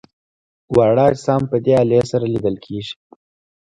واړه 0.75 1.03
اجسام 1.11 1.41
په 1.51 1.57
دې 1.65 1.73
الې 1.81 1.99
سره 2.11 2.25
لیدل 2.33 2.55
کیږي. 2.65 2.93